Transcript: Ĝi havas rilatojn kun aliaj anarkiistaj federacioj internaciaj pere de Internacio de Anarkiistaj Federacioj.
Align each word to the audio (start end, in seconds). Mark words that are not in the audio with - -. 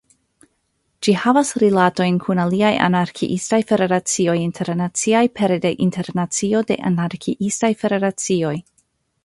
Ĝi 1.07 1.13
havas 1.23 1.51
rilatojn 1.63 2.17
kun 2.23 2.41
aliaj 2.45 2.71
anarkiistaj 2.87 3.61
federacioj 3.73 4.35
internaciaj 4.47 5.23
pere 5.41 5.59
de 5.67 5.73
Internacio 5.89 6.63
de 6.73 6.79
Anarkiistaj 6.93 7.73
Federacioj. 7.85 8.55